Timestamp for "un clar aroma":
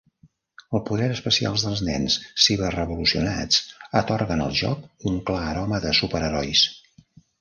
5.13-5.83